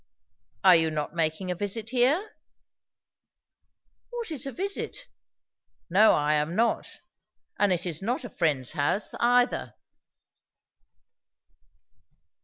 [0.63, 2.31] "Are you not making a visit here?"
[4.09, 5.07] "What is a 'visit'?
[5.91, 6.99] No, I am not.
[7.59, 9.75] And, it is not a friend's house, either."